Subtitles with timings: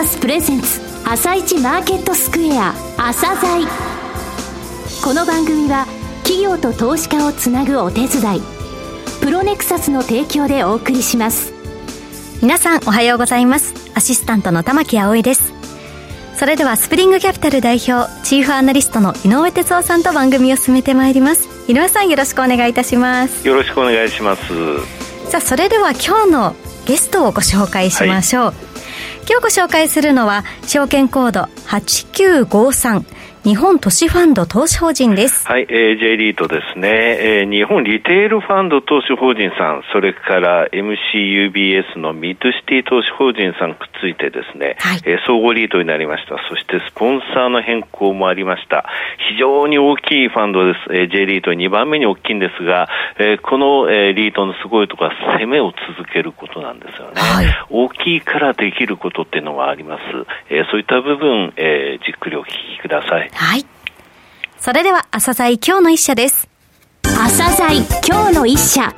[0.00, 3.66] サスプレゼンツ朝一マーケットスクエア朝鮮。
[5.04, 5.84] この番組は
[6.22, 8.42] 企業と投資家をつなぐお手伝い
[9.20, 11.52] プロネクサスの提供でお送りします。
[12.40, 13.74] 皆さんおはようございます。
[13.94, 15.52] アシスタントの玉木葵です。
[16.34, 21.46] それではスプリングキャピタル代表チーフアナリストの井上哲夫さんと番組を進めてまいります。
[21.70, 23.46] 井上さんよろしくお願いいたします。
[23.46, 24.42] よろしくお願いします。
[25.28, 28.54] さあそれでは今日のゲストをご紹介しましょう、はい、
[29.28, 33.04] 今日ご紹介するのは証券コード8953
[33.42, 35.48] 日本都市ファンド投資法人です。
[35.48, 46.36] はい、えー、J リートですね、えー、日本リテールファンド投資法人さん、それから MCUBS のミッドシティ投資法人さんくっついてですね、はい、えー、総合リートになりました。
[46.50, 48.84] そしてスポンサーの変更もありました。
[49.30, 50.92] 非常に大きいファンドです。
[50.92, 57.12] えー、J リート2番目に大きいんですが、えー、この、えー、リートのすごいところは攻めを続けることなんですよね。
[57.16, 60.02] はい、大きいからできることっていうのがあります。
[60.50, 63.29] えー、そういった部分、えー、じっくりお聞きください。
[63.32, 63.66] はい。
[64.58, 66.48] それでは、朝鮮今日の一社です。
[67.02, 68.92] 朝鮮今日の一社。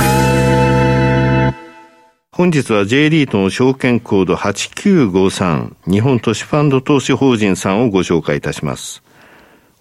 [2.34, 9.02] 本日は J リートの証券コード8953日本都市ファンド投資法人さんをご紹介いたします。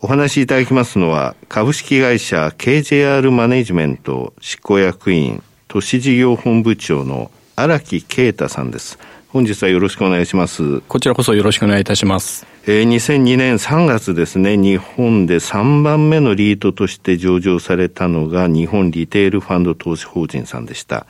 [0.02, 9.00] お話しいただきますのは株式会社 KJR マネジメント執行役員都市事業本部長の荒木啓太さんです。
[9.30, 10.82] 本日はよろしくお願いします。
[10.82, 12.51] こちらこそよろしくお願いいたします。
[12.68, 21.08] えー、2002年3月ですね、日本で3番目のリートとして上場されたのが日本リテールファンド投資法人さんでした。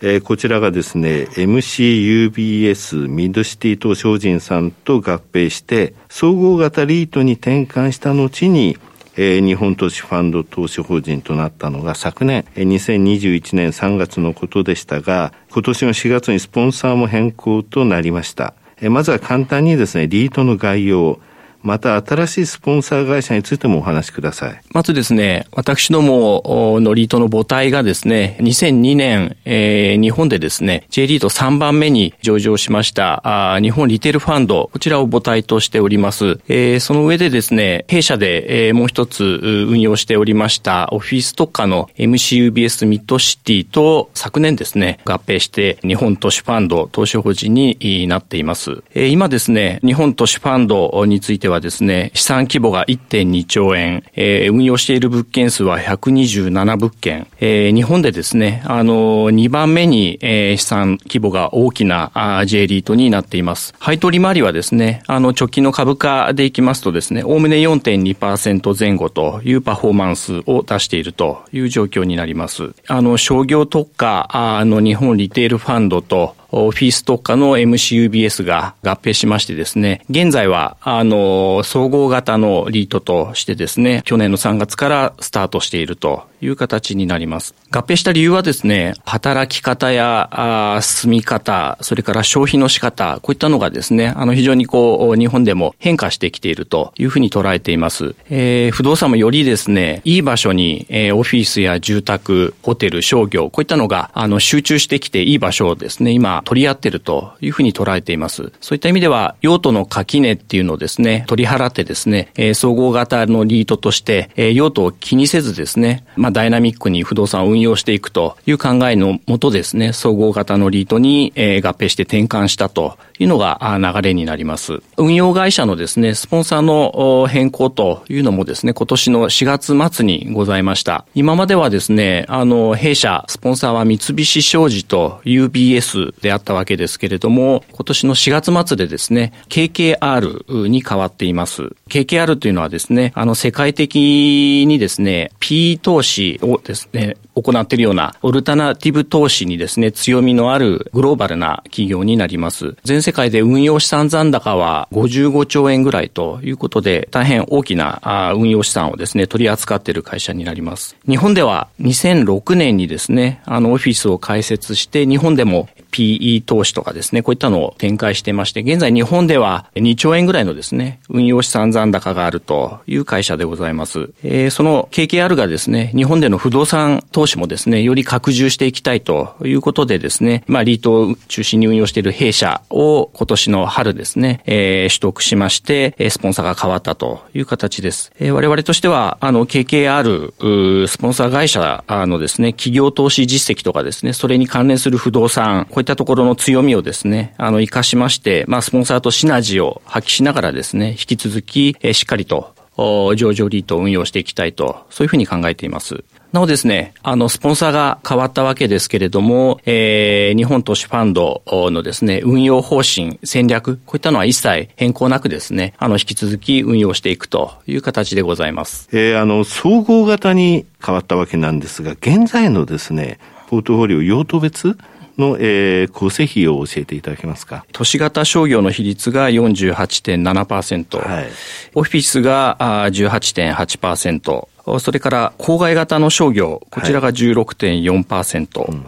[0.00, 8.78] えー、こちらがですね、MCUBS ミッドシティ投資法人さんと合併して、総合型リートに転換した後に、
[9.16, 18.54] えー、日本投資ファンド投資法人となったのが昨年、えー、2021年3月のことでしたが、今年の4月にスポンサーも変更となりました。
[18.82, 21.20] まずは簡単にですね、リートの概要、
[21.64, 24.60] また新しいスポンサー会社についてもお話しください。
[24.72, 26.42] まずですね、私ども
[26.80, 36.38] のリートの母体がですね、2002年、えー、日本でですね、J リート3番目に上場しましたあ日本リテールファンド、こちらを母体としております。
[36.48, 48.82] えー、その上でですね、弊社で、えー、もう一つ運用しておりましたオフィス特化の MCUBS ミッドシティと昨年ですね、合併して日本都市ファンド投資法人になっています。
[48.94, 63.74] えー、今ですね、日本都市ファンドについてははですね、資産規模が1.2兆円、えー、運用している物件数は127物件、えー、日本でですね、あの、2番目に、えー、資産規模が大きなあ J リートになっています。
[63.78, 72.74] 配当利回りはですね、あの、直近の株価でいきますとですね、おおむね4.2%前後というパフォーマンスを出しているという状況になります。
[72.88, 87.54] あの、商業特化あの日本リテールファンドとオフィス特化の MCUBS が合併しましてですね、現在は、あの、総合型のリートとしてですね、去年の3月からスタートしているという形になります。
[87.70, 90.28] 合併した理由はですね、働き方や
[90.76, 98.14] あ住み方、それから消費の仕方、こういったのがですね、あの非常にこう、日本でも変化してきているというふうに捉えています。
[98.30, 108.52] えー、不動産もよりですね、いい場所に、えー、オフィスや住宅、ホテル、商業、こういったのが、あの、集中してきていい場所をですね、今、取り合っているというふうに捉えています。
[108.60, 124.82] そういった意味では、用途の垣根っていうのをですね、取り払ってですね、えー、総合型のリートとして、えー、用途を気にせずですね、まあ、ダイナミックに不動産を運用していくという考えのもとですね、総合型のリートに、えー、合併して転換したというのが流れになります。
[124.96, 129.44] 運用会社のですね、スポンサーの変更というのもですね、今年の4
[129.76, 131.06] 月末にございました。
[131.14, 141.74] 今まではですね、あの、弊社、スポンサーは三菱商事と UBS であったわけですけれども、今年の4月末でですね、KKR に変わっています。
[141.88, 152.76] KKR というのはですね、あの、世界的にですね、P 投資をですね、行っているようなオルタナティブ投資にですね、強みのあるグローバルな企業になります。
[152.84, 160.96] 全世界で運用資産残高は55兆円ぐらいということで、大変大きな運用資産をですね、取り扱っている会社になります。
[161.08, 174.10] 日本では2006年にですね、あのオフィスを開設して、日本でも PE 投資とかですね、こういったのを展開してまして、現在日本では2兆円ぐらいのですね、運用資産残高があるという会社でございます。
[174.24, 188.10] えー、その KKR がですね、日本での不動産投資もですね、より拡充していきたいということでですね、まあ、リートを中心に運用している弊社を今年の春ですね、えー、取得しまして、スポンサーが変わったという形です。
[188.18, 206.02] えー、我々としては、あの、KKR、スポンサー会社のですね、企業投資実績とかですね、それに関連する不動産、こういったところの強みをですね、あの、活かしまして、まあ、スポンサーとシナジーを発揮しながらですね、引き続き、えー、しっかりと、上場リートを運用していきたいと、そういうふうに考えています。
[206.32, 218.88] なおですね、あの、スポンサーが変わったわけですけれども、えー、日本投資ファンドのですね、運用方針、戦略、こういったのは一切変更なくですね、あの、引き続き運用していくという形でございます。
[218.90, 224.76] えー、あの、総合型に変わったわけなんですが、現在のですね、ポートフォリオ用途別
[225.18, 227.64] の、えー、構成比を教えていただけますか？
[227.72, 231.28] 都市型商業の比率が48.7%、はい、
[231.74, 232.56] オフィスが
[232.90, 238.84] 18.8%、それから郊外型の商業、こちらが16.4%、はいうん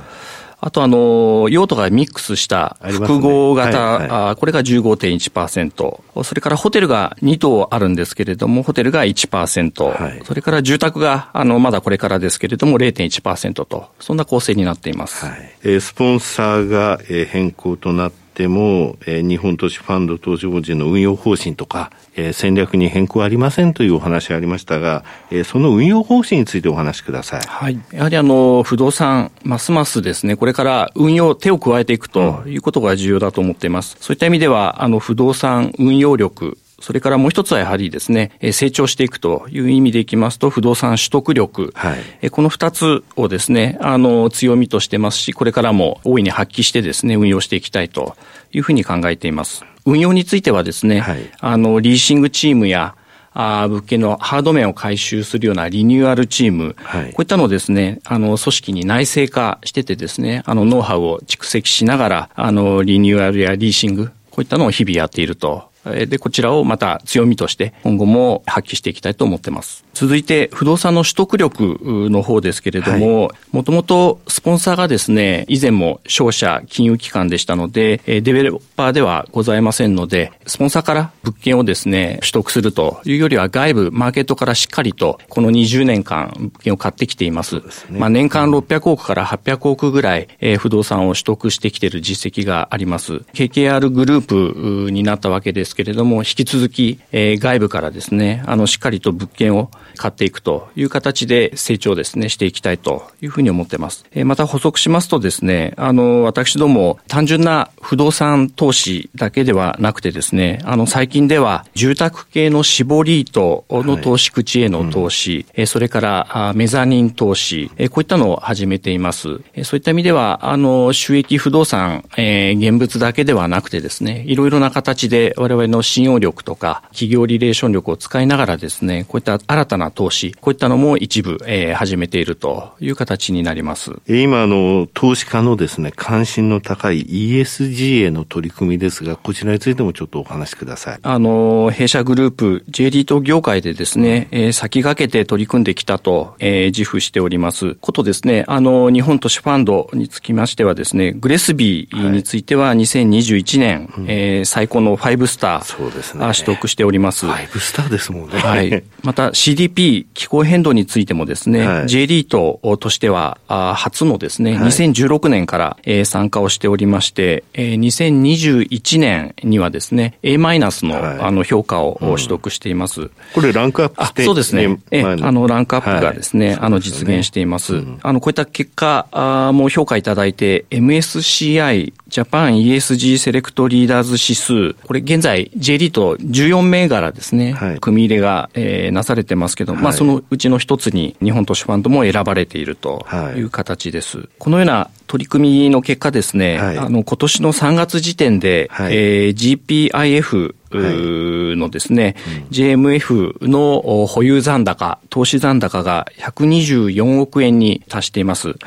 [0.60, 6.22] あとあの、用途がミックスした複合型、ねはいはい、これが15.1%。
[6.24, 9.84] それからホテルが2棟あるんですけれども、ホテルが1%。
[9.84, 15.26] はい、それから住宅が、あの、まだこれからですけれども0.1%と、そんな構成になっています。
[15.26, 27.40] はい、えー、スポンサーが変更となってても、えー、日本投資ファンド投資法人の運用方針とか、えー、戦略に変更ありませんというお話がありましたが、えー、その運用方針についてお話しください。
[27.40, 27.80] はい。
[27.92, 33.96] やはりあの、不動産、ますますですね、これから運用、手を加えていくということが重要だと思っています。
[33.98, 41.72] うん、そういった意味では、あの、不動産運用力、それからもう一つはやはりですね、成長していくという意味でいきますと、不動産取得力。
[41.74, 48.14] はい、この二つをですね、あの、強みとしてますし、これからも大いに発揮してですね、運用していきたいと
[48.52, 49.64] いうふうに考えています。
[49.86, 52.94] 運用についてはですね、はい、あの、リーシングチームや、
[53.38, 69.85] あ物件のハード面を回収するようなリニューアルチーム、はい、こういったのをですね、あの、組織に内製化しててですね、あの、ノウハウを蓄積しながら、あの、リニューアルやリーシング、こういったのを日々やっているとで、こちらをまた強みとして今後も発揮していきたいと思ってます。
[69.96, 71.78] 続いて、不動産の取得力
[72.10, 87.62] の方ですけれども、もともとスポンサーがですね、以前も商社、金融機関でしたので、デベロッパーではございませんので、スポンサーから物件をですね、取得するというよりは外部、マーケットからしっかりと、この20年間、物件を買ってきています。
[87.70, 93.22] すね、まあ年間600億から800億ぐらい、え不動産を取得してきている実績があります。
[93.32, 104.04] KKR グループになったわけですけれども、引き続き、え外部からですね、あの、しっかりと物件を買っていくという形で成長ですね、していきたいというふうに思っています。
[104.12, 119.40] えまた補足しますとですね、あの、私ども単純な不動産投資だけではなくてですね、あの、最近では住宅系の絞り糸の投資口への投資、はいうん、それからメザニン投資、こういったのを始めています。
[119.64, 133.92] そういった意味では、あの、収益不動産、えー、現物だけではなくてですね、いろいろな形で我々の信用力とか企業リレーション力を使いながらですね、こういった新たな投資、こういったのも一部、えー、始めているという形になります。
[134.08, 140.98] 今、あの、投資家のですね、関心の高い ESG への取り組みですが、こちらについてもちょっとお話しください。
[141.02, 147.74] あの、弊社グループ、J リート業界でですね、えー、先駆けて取り組んできたと、えー、自負しております。
[147.76, 157.26] ことですね、あの、日本都市ファンドにつきましてはですね、グレスビーについては2021年、はい、えー、最高の5スター、そうですね、取得しております。
[157.26, 158.38] 5スターですもんね。
[158.38, 158.82] はい。
[159.02, 173.02] また CDP、気候変動についてもですね、はい、J リートとしては、あ初のですね、はい、2016年から、えー、参加をしておりまして、えー、2021年にはですね、A マイナスの、はい、あの評価を取得しています。
[173.02, 174.78] うん、これランクアップしてそうですね。
[174.90, 177.74] えー、あの、ランクアップがですね、はい、あの、実現しています。
[177.74, 193.06] うん、あの、こういった結果あも評価いただいて、MSCI ジャパン ESG セレクトリーダーズ指数、これ現在 J リート14銘柄ですね、はい、組み入れが、えー、なされてますけど、はい、まあそのうちの一つに日本投資ファンドも選ばれていると
[193.36, 193.40] い。
[193.40, 194.18] う形です。
[194.18, 208.48] はい、このような取り組みの結果ですね、はい、あの、今年の3月時点で、はい、えー、GPIF のですね、はいうん、JMF の保有残高、投資残高が124億円に達しています。
[208.48, 208.58] はい、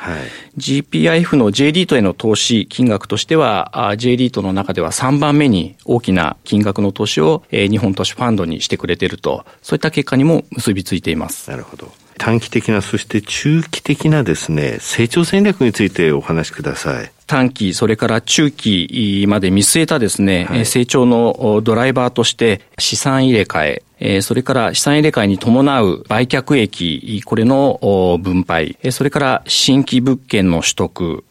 [0.57, 11.49] GPIF の J リートへの投資金額としては、J リートの中では3番目に大きな金額の投資を、えー、日本投資ファンドにしてくれていると、そういった結果にも結びついています。
[11.49, 11.91] なるほど。
[12.17, 17.11] 短期的な、そして中期的なですね、成長戦略についてお話しください。
[17.29, 31.23] 短期、それから中期まで見据えたですね、はい、成長のドライバーとして資産入れ替え、それから資産入れ替えに伴う売却益、これの分配、それから新規物件の取得、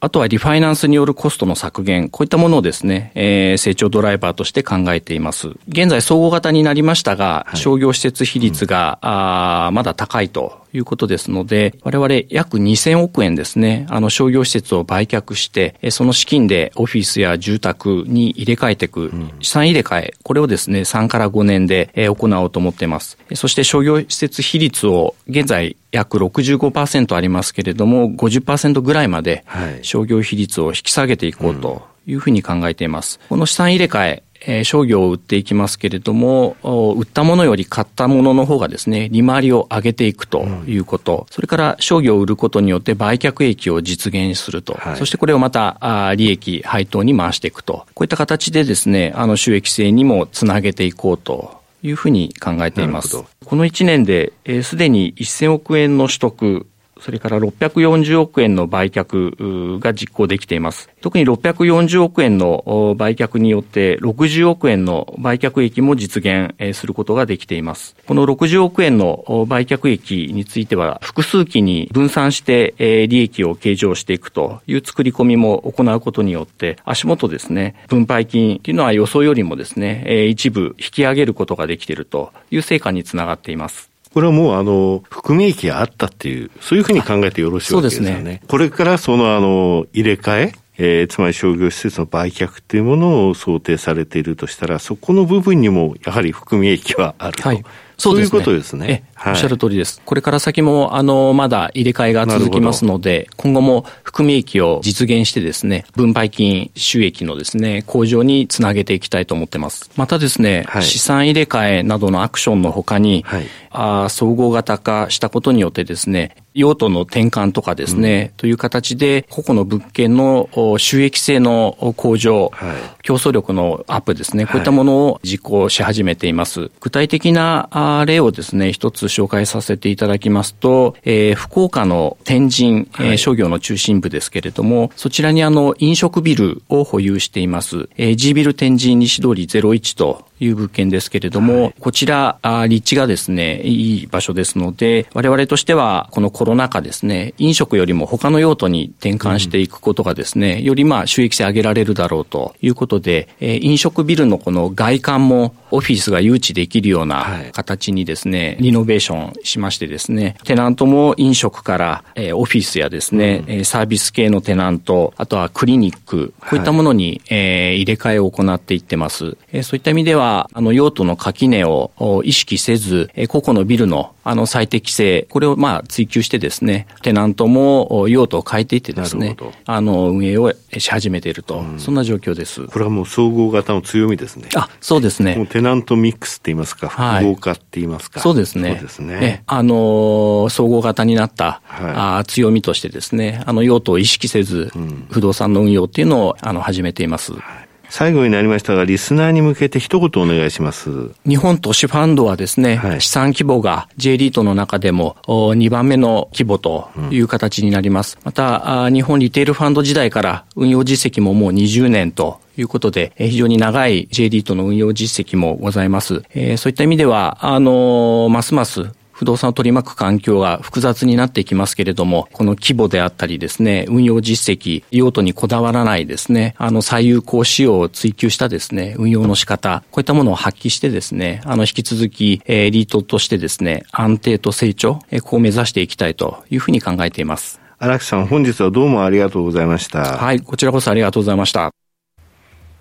[0.00, 5.50] あとはリファイナンスによるコストの削減、こういったものをですね、えー、成長ドライバーとして考えています。
[5.68, 10.65] 現在総合型になりましたが、はい、商業施設比率が、うん、あまだ高いと。
[10.65, 23.18] いいうことですので、我々約2000億円ですね、あの商業施設を売却して、その資金でオフィスや住宅に入れ替えていく、資産入れ替え、これをですね、3から5年で行おうと思っています。
[23.34, 29.44] そして商業施設比率を現在約65%ありますけれども、50%ぐらいまで
[29.82, 33.18] 商業比率を引き下げていこうというふうに考えています。
[33.28, 36.56] この資産入れ替え、えー、商業を売っていきますけれども、
[36.96, 51.56] 売ったものより買ったものの方がですね、利回りを上げていくということ、うん、それから商業を売ることによって売却益を実現すると、はい、そしてこれをまたあ利益配当に回していくと、こういった形でですね、あの収益性にもつなげていこうと。
[51.82, 53.22] いうふうに考えています。
[53.44, 56.66] この1年で、す、えー、で、に1000億円の取得、
[57.00, 60.88] それから640億円の売却が実行できています。
[61.00, 67.96] 特に640億円の売却によって60億円の売却益も実現することができています。
[68.06, 72.74] この60億円の売却益については複数期に分散して
[73.08, 83.95] 利益を計上していくという作り込みも行うことによって足元ですね、分配金というのは予想よりもですね、一部引き上げることができているという成果につながっています。
[84.16, 88.22] これはもうあの、含み益があったっていう、そういうふうに考えてよろしいわけですよね。
[88.22, 97.46] ねこれからそのあの、入れ替え、えー、つまり商業施設の売却っていうものを想定されているとしたら、そこの部分にもやはり含み益はあると。
[97.46, 97.62] はい
[97.98, 99.04] そういうことですね。
[99.14, 100.02] はい、おっしゃる通りです。
[100.04, 109.90] これから先も、あの、まだ入れ替えが続きますので、今後も含み益を実現してですね、分配金収益のですね、向上につなげていきたいと思ってます。
[109.96, 120.48] またですね、はい、資産入れ替えなどのアクションの他に、はい、あ総合型化したことによってですね、用途の転換とかですね、うん、という形で、個々の物件の
[120.78, 126.70] 収益性の向上、はい、競争力のアップですね、こういったものを実行し始めています。
[126.80, 127.68] 具体的な
[128.06, 142.38] 例をですね、一つ紹介させていただきますと、えー、福岡の天神、はい、商業の中心部ですけれども、そちらにあの飲食ビルを保有しています、えー、G ビル天神西通り01という物件ですけれども、はい、こちら、
[142.68, 169.36] 立地がですね、いい場所ですので、我々としては、このコロナ禍ですね、飲食よりも他の用途に転換していくことがですね、うん、よりまあ収益性上げられるだろうということで、え飲食ビルのこの外観もオフィスが誘致できるような形にですね、はい、リノベーションしましてですね、テナントも飲食から、えオフィスやですね、うん、サービス系のテナント、あとはクリニック、こういったものに、え入れ替えを行っていってます。
[169.52, 171.92] えそういった意味では、は、あの、用途の垣根を
[172.24, 182.66] 意識せず、個々のビルの、あの、最適性、これをまあ追求してですね、テナントも用途を変えていってですね、あの、運営をし始めていると、うん、そんな状況です。
[182.66, 184.48] これはもう総合型の強みですね。
[184.54, 185.36] あ、そうですね。
[185.36, 188.20] もうテナントミックスって言いますか、複合化って言いますか。
[188.20, 188.72] はい、そうですね。
[188.74, 189.42] そうですね。
[189.46, 197.32] あの、総合型になった、はい、あ強みとしてですね、あの、用途を意識せず、うん、不動産の運用っていうのを、あの、始めています。
[197.32, 201.10] はい最後になりましたが、リスナーに向けて一言お願いします。
[201.26, 208.16] 日本投資ファンドはですね、はい、資産規模が J リートの中でも2番目の規模という形になります。
[208.20, 216.22] うん、また、日本リテールファンド時代から運用実績ももう20年ということで、非常に長い J リートの運用実績もございます。
[216.34, 237.58] えー、そういった意味では、あのー、ますます不動産を取り巻く環境が複雑になっていきますけれども、この規模であったりですね、運用実績、用途にこだわらないですね、あの最有効使用を追求したですね、運用の仕方、こういったものを発揮してですね、あの引き続き、えー、リートとしてですね、安定と成長、えー、こう目指していきたいというふうに考えています。
[237.78, 240.18] 荒木さん、本日はどうもありがとうございました。
[240.18, 241.70] はい、こちらこそありがとうございました。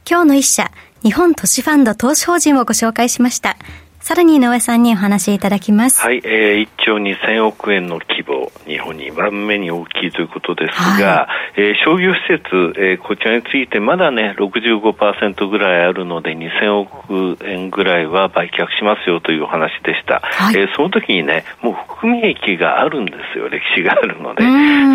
[0.10, 0.70] 今日の一社、
[1.02, 3.58] 日本都市ファンド投資法人をご紹介しました。
[4.06, 6.00] さらに井上さんにお話しいただきます。
[6.04, 12.46] はい、えー、1兆2000億円の規模、日本2番目に大きいということですが、はい、えー、商業施設、
[12.78, 20.20] えー、こちらについてまだね、65%ぐらいあるので、2000億円ぐらいは売却しますよというお話でした。
[20.22, 24.44] はい、えー、その時にね、もう含み益があるんですよ、歴史があるので。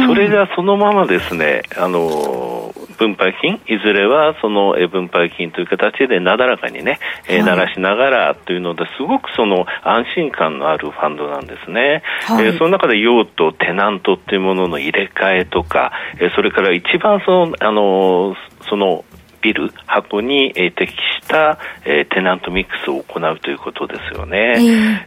[0.07, 12.03] それがそのままですね、あの分配金、いずれはその分配金という形でなだらかにね、えー、鳴らしながらというので、すごくその安心感のあるファンドなんですね。
[12.27, 18.37] はい、えー、その中で用途、テナントっていうものの入れ替えとか、えー、それから一番その、あの
[18.69, 19.05] その
[19.41, 24.57] ビル、箱に、えー、適した、えー、テナントミックスを行うということですよね。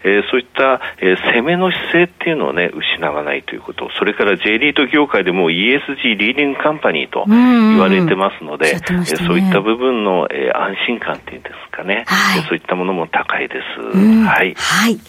[0.03, 3.89] えー、えー、そういった、えー、攻めの姿勢っていうのをね、失わないということ。
[3.97, 13.97] それから J リート業界でも ESG リーディングカンパニーと言われてますので、うんうんね、そういった部分の、えー、安心感っていうんですかね、はい、そういったものも高いです。
[13.97, 14.53] はい。
[14.55, 14.99] はい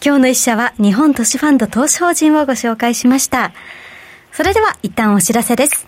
[0.00, 3.52] 今日の一社は日本都市ファンド投資法人をご紹介しました。
[4.30, 5.87] それでは一旦お知らせです。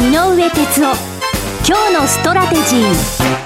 [0.00, 0.96] 井上哲夫
[1.68, 3.40] 今日のストラテジー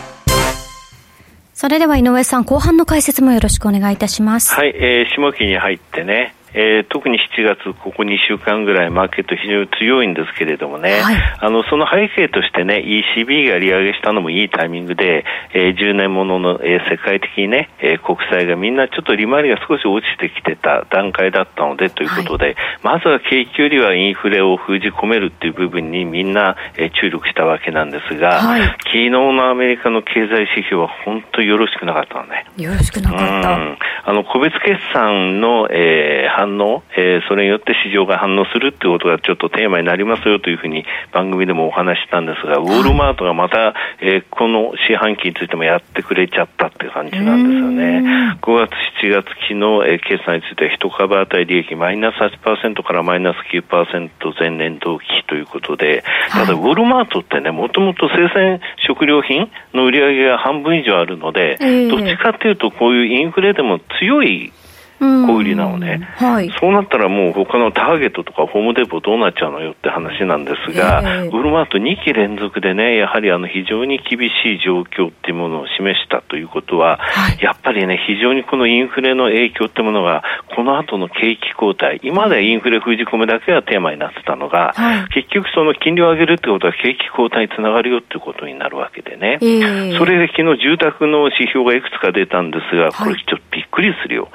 [1.52, 4.54] それでは井上さん、後半の解説もよろしくお願いいたします。
[4.54, 12.76] はい、えー、下期に入ってね、えー、特に7月、ここ2週間ぐらい、マーケット非常に強いんですけれどもね、はい、あのその背景としてね、
[13.16, 32.46] ECB が利上げしたのもいいタイミングで、えー、10年ものの、えー、世界的にね、えー、国債がみんなちょっと利回りが少し落ちてきてた段階だったのでということで、はい、まずは景気よりはインフレを封じ込めるっていう部分にみんな、えー、注力したわけなんですが、はい、昨日のアメリカの経済指標は本当よろしくなかったのね。
[32.56, 33.58] よろしくなかった。
[34.06, 48.36] あの個別決算の、えー、反応、えー、それによって市場が反応するっていうことがちょっとテーマになりますよというふうに番組でもお話したんですが、ウォールマートがまた、えー、この四半期についてもやってくれちゃったっていう感じなんですよね。
[48.42, 48.72] 5月、
[49.02, 61.56] 7月期の、えー、決算については1株当たり利益マイナス8%からマイナス9%前年同期ということで、ただウォールマートってね、もともと生鮮食料品の売り上げが半分以上あるので、
[61.88, 64.52] どっちかっていうとこういうインフレでも強い
[65.00, 80.22] 小売りなのね、はい、そうなったらもう他のターゲットとかホームデポどうなっちゃうのよって話なんですが、えー、ウルマート2期連続でね、やはりあの非常に厳しい状況っていうものを示したということは、はい、やっぱりね、非常にこのインフレの影響っていうものが、
[80.54, 94.28] この後の景気後退、今までインフレ封じ込めだけがテーマになってたのが、はい、結局その金利を上げるってことは景気後退につながるよっていうことになるわけでね、えー、それで昨日住宅の指標がいくつか出たんですが、これちょっとびっくりするよ。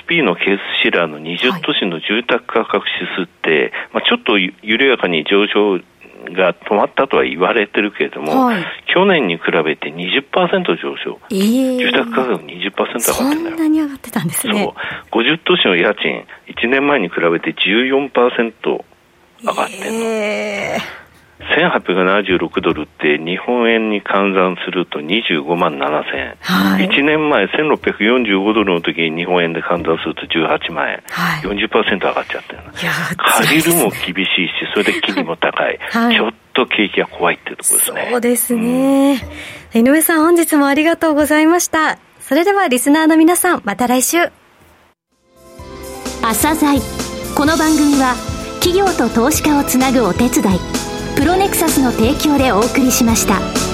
[0.00, 5.78] SP のケースシラーの20都市の住宅価格指数って、まあ、ちょっと緩やかに上昇
[6.30, 13.14] が止まったとは言われてるけれども、はい、去年に比べて20%上昇、えー、住宅価格20%上がってんだよ。
[13.14, 14.74] そんなに上がってたんですね。
[15.10, 15.22] そう。
[15.22, 18.84] 50都市の家賃、1年前に比べて14%
[19.42, 20.06] 上がってんの。
[20.06, 21.01] えー
[21.42, 32.62] 1876ドルって日本円に換算すると25万7000円、はい、1年前1645ドルの時に日本円で換算すると18万円、はい、40%上がっちゃってる
[33.16, 38.08] 借りるも厳しいしそれで金利も高い、 はい、ちょっと景気が怖いっていうところですね。
[38.10, 39.20] そうですね、
[39.74, 41.98] うん、井上さん本日もありがとうございました。
[42.20, 44.18] それではリスナーの皆さんまた来週。
[46.22, 46.80] 朝鮮
[47.36, 48.14] この番組は
[48.60, 53.71] 企業と投資家をつなぐお手伝いプロネクサスの提供でお送りしました。